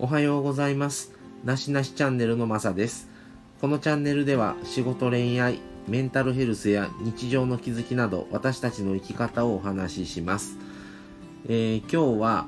[0.00, 1.10] おはようございます。
[1.42, 3.08] なしなしチャンネルのまさです。
[3.60, 10.56] このチャンネルでは仕事恋愛、メンタルヘルスや日常の気づきなど私たちの生き方をお話しします。
[11.48, 12.46] えー今日は、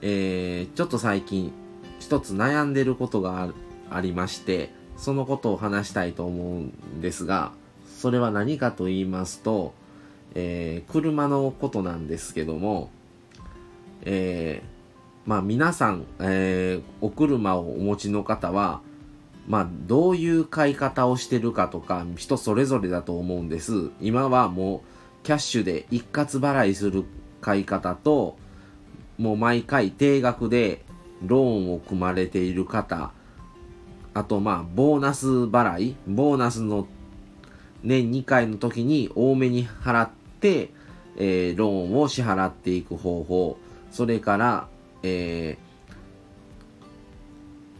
[0.00, 1.50] えーちょっと最近
[1.98, 3.52] 一つ悩んでることが
[3.90, 7.50] ありまして、そのことを話したいと思うんですが、
[7.98, 9.74] それは何かと言いますと、
[10.36, 12.90] えー車のことなんですけども、
[14.02, 14.73] えー
[15.26, 18.80] まあ皆さん、えーお車をお持ちの方は、
[19.48, 23.90] まあどういう買い方をしてるかとか人それぞれだと思うんです。
[24.00, 24.82] 今はも
[25.22, 27.04] うキャッシュで一括払いする
[27.40, 28.36] 買い方と、
[29.16, 30.84] もう毎回定額で
[31.22, 33.12] ローンを組まれている方、
[34.12, 36.86] あとまあボーナス払い、ボーナスの
[37.82, 40.10] 年2回の時に多めに払っ
[40.40, 40.70] て、
[41.16, 43.56] えーローンを支払っていく方法、
[43.90, 44.68] それから、
[45.04, 45.74] えー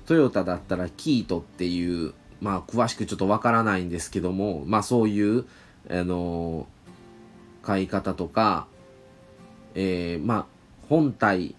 [0.07, 5.47] トヨタだったらキートっていう、まあ詳しくちょっとわからないんですけども、まあそういう、
[5.91, 8.67] あのー買い方とか、
[9.75, 10.47] えーまあ
[10.91, 11.55] 本体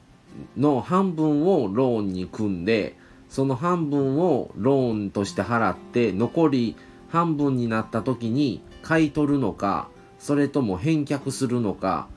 [0.56, 2.96] の半分をローンに組んで、
[3.28, 6.76] その半分をローンとして払って、残り
[7.10, 12.08] 半分になった時に買い取るのか、それとも返却するのか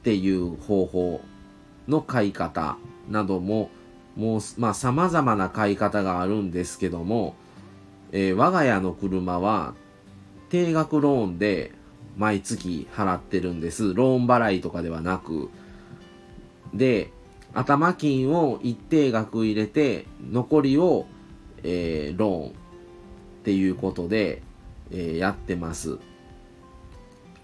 [0.00, 1.20] っていう方法
[1.88, 2.76] の買い方
[3.08, 3.70] なども、
[4.16, 7.34] もう、まあ、様々な買い方があるんですけども、
[8.12, 9.74] えー我が家の車は、
[10.50, 11.72] 定額ローンで
[12.16, 13.92] 毎月払ってるんです。
[13.92, 15.50] ローン払いとかではなく。
[16.72, 17.10] で、
[17.54, 21.06] 頭金を一定額入れて、残りを、
[21.62, 22.52] えーローンっ
[23.44, 24.42] ていうことで、
[24.90, 25.98] えーやってます。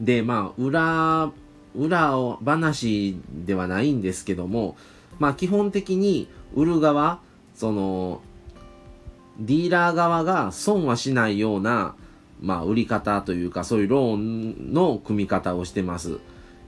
[0.01, 1.33] で、まあ、裏、
[1.75, 4.77] 裏を話ではないんですけども、
[5.19, 7.21] まあ、基本的に売る側、
[7.55, 8.23] その、
[9.39, 11.95] ディーラー側が損はしないような、
[12.41, 16.19] まあ、売り方というか、そういうローンの組み方をしてます。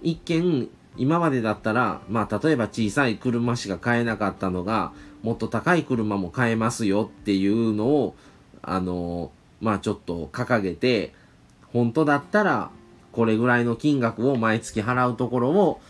[0.02, 4.92] 一見、今までだったら、まあ、例えば小さい車しか買えなかったのが、
[5.22, 8.14] もっと高い車も買えますよっていうのを、
[8.60, 11.14] あの、まあ、ちょっと掲げて、
[11.72, 12.70] 本当だったら、
[13.12, 15.80] これぐらいの金額を毎月払うところを、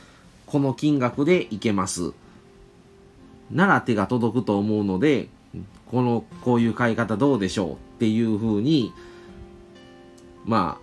[0.46, 2.12] この金額でいけます。
[3.50, 5.28] なら手が届くと思うので、
[5.86, 8.92] この、こういう買い方どうでしょうっていう風に、
[10.44, 10.82] まあ、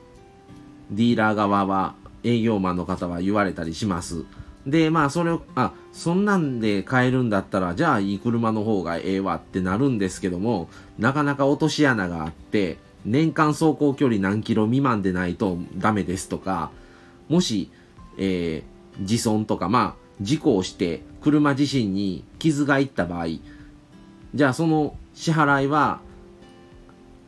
[0.91, 4.25] ディーラー側は、営業マンの方は言われたりします。
[4.65, 16.71] で、まあ、それを、あ、そんなんで買えるんだったら、じゃあいい車の方がええわってなるんですけども、なかなか落とし穴があって、年間走行距離何キロ未満でないとダメですとか、
[17.27, 17.71] もし、
[18.17, 23.27] えー自損とか、まあ、事故をして車自身に傷がいった場合、
[24.33, 26.01] じゃあその支払いは、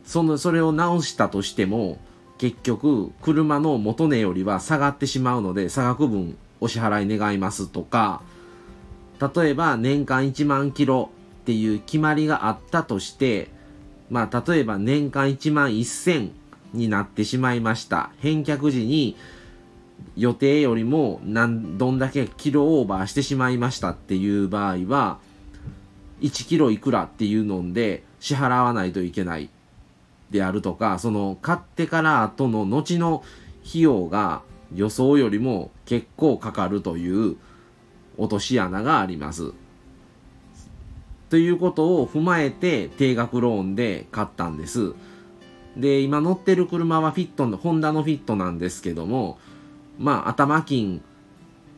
[0.06, 2.00] その、それを直したとしても、
[2.38, 8.22] 結局、車の元値よりは下がってしまうので、差額分お支払い願いますとか、
[9.36, 11.12] 例えば年間1万キロ
[11.42, 13.50] っていう決まりがあったとして、
[14.12, 16.32] まあ、例えば年間1万1000
[16.74, 18.12] になってしまいました。
[18.20, 19.16] 返却時に
[20.18, 25.20] 予定よりもなんどんだけキロオーバーしてしまいましたっていう場合は、
[26.20, 29.50] 1キロいくらっていうので支払わないといけない
[30.30, 33.24] であるとか、その買ってから後の後の
[33.66, 34.42] 費用が
[34.76, 37.38] 予想よりも結構かかるという
[38.18, 39.54] 落とし穴があります。
[41.32, 44.94] ということを踏まえて定額ローンで買ったんです。
[45.78, 49.40] で、今乗ってる車はフィットの、ホンダのフィットなんですけども、
[49.98, 51.02] まあ頭金、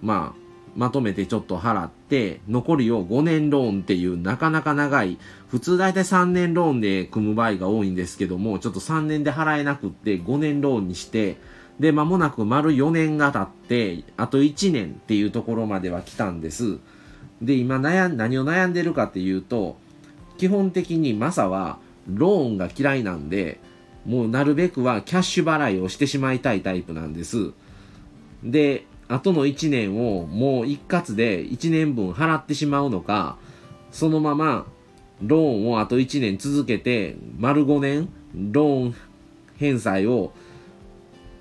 [0.02, 0.44] まあ
[0.76, 5.20] まとめてちょっと払って、残りを5年ローンっていうなかなか長い、
[5.50, 11.38] 普通大体3年ローンで組む場合が多いんですけども、ちょっと3年で払えなくって5年ローンにして、
[11.80, 16.80] で、間もなく丸4年が経って、あと1年っていうところまでは来たんです。
[17.42, 19.78] で、今悩ん、何を悩んでるかっていうと、
[20.38, 23.60] 基本的にマサはローンが嫌いなんで、
[24.06, 27.52] もうなるべくはキャッシュ払いをしてしまいたいタイプなんです。
[28.44, 33.38] で、後の1年をもう一括で1年分払ってしまうのか、
[33.92, 34.66] そのまま
[35.22, 38.96] ローンをあと1年続けて、丸5年ローン
[39.58, 40.34] 返済を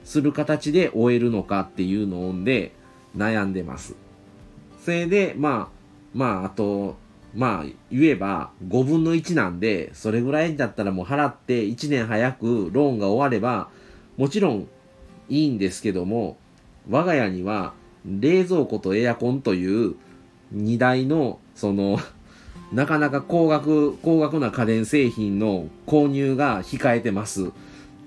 [0.05, 2.73] する形で終えるのかっていうのをで
[3.17, 3.97] 悩んでます。
[4.85, 5.82] それで、まあ、
[6.15, 6.97] まあ、あと、
[7.35, 13.69] まあ、言えば5分の1なんで、それぐらいだったらもう払って1年早くローンが終われば、
[14.17, 14.69] もちろん
[15.29, 16.37] いいんですけども、
[16.91, 17.73] 我が家には
[18.05, 19.95] 冷蔵庫とエアコンという
[20.55, 21.99] 2台の、その、
[22.73, 27.47] なかなか高額、高額な家電製品の購入が控えてます。
[27.47, 27.51] っ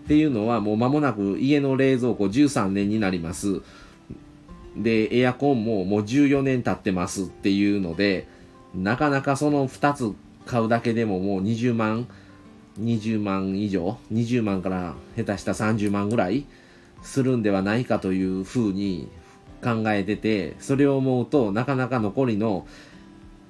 [0.08, 3.62] ていうのはもう間もなく家の冷蔵庫13年になります。
[4.76, 8.28] で、エアコンももう14年経ってますっていうので、
[8.74, 10.14] なかなかその2つ
[10.46, 12.08] 買うだけでももう20万、
[12.80, 16.46] 20万以上、20万から下手した30万ぐらい
[17.02, 19.08] するんではないかというふうに
[19.64, 22.68] 考えてて、それを思うとなかなか残りの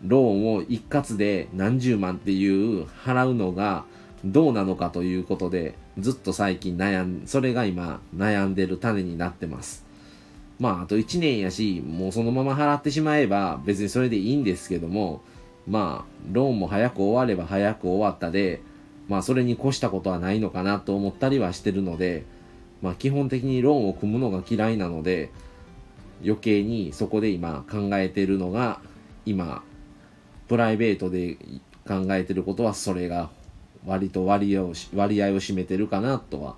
[0.03, 3.85] ローンを一括で何十万っていう払うのが
[4.23, 9.84] どうなのかということでずっと最近悩んそれが今悩んでる種になってます。
[10.59, 15.21] まああと1年やしもうそのまま払ってしまえば別にそれでいいんですけども
[15.67, 18.61] まあローンも早く終われば早く終わったで
[19.07, 22.23] まあそれに越したことはないのかなと思ったりはしてるので
[22.81, 25.31] まあ基本的にローンを組むのが嫌いなので
[26.23, 28.79] 余計にそこで今考えてるのが
[29.25, 29.63] 今
[30.47, 31.37] プライベートで
[31.87, 33.29] 考えてることはそれが
[33.85, 36.55] 割と割合を割合を占めてるかなとは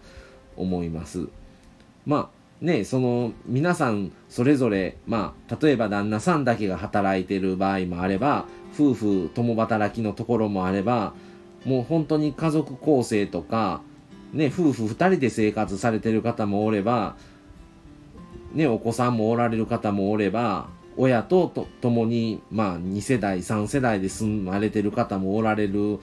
[0.55, 1.27] 思います。
[2.05, 11.13] まあねその皆さんそれぞれまあ例えば旦那さんだけが働いてる場合もあれば夫婦共働きのところもあれば
[11.65, 13.81] もう本当に家族構成とか
[14.33, 17.15] ね夫婦2人で生活されてる方もおれば
[18.53, 25.99] ねお子さんもおられる方もおれば親とと共に、まあ、2世代3世代で住まれてる方もおられる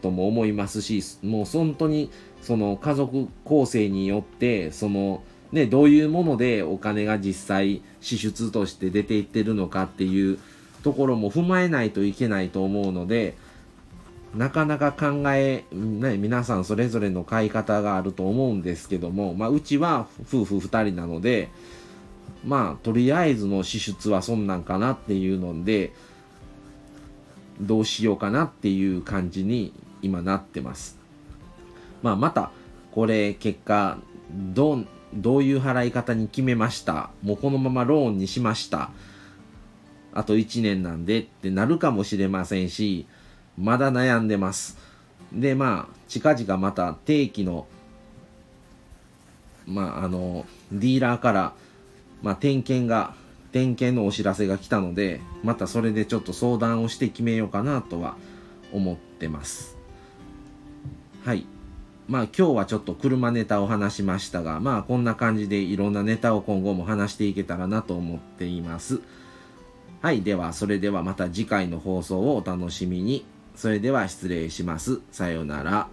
[0.00, 10.38] とも思いますしもう本当にその家族構成によってそのねどういうものでお金が実際支出として出ていってるのかっていう
[10.82, 13.36] ところも踏まえないといけないと思うので
[14.34, 21.50] なかなか考え、ね、皆さんそれぞれの買い方があると思うんですけども、まあ、うちは夫婦2人なので
[22.44, 25.92] まあとりあえずの支出はそんなんかなっていうので
[27.60, 30.98] どうしようかなっていう感じに今なってます。
[32.02, 32.50] まあまた
[32.90, 33.98] これ結果
[34.32, 37.10] どうどういう払い方に決めました？
[37.22, 38.90] もうこのままローンにしました
[40.12, 43.06] あと1年なんでってなるかもしれませんし
[43.58, 44.78] まだ悩んでます
[45.32, 47.66] でまあ近々また定期の
[49.66, 51.52] まああのディーラーから
[52.22, 53.14] まあ、点検が、
[53.50, 58.16] 点検のお知らせが来たので、またそれでちょっと相談をして決めようかなとは
[58.72, 59.76] 思ってます。
[61.24, 61.44] はい。
[62.08, 69.00] まあ今日はちょっと車ネタを話しましたが、まあこんな感じでいろんなネタを今後も話していけたらなと思っています。
[70.00, 70.22] はい。
[70.22, 73.24] では、それではまた次回の放送をお楽しみに。
[73.54, 75.00] それでは失礼します。
[75.12, 75.88] さようなら。